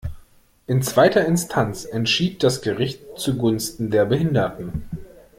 [0.65, 4.89] In zweiter Instanz entschied das Gericht zugunsten der Behinderten.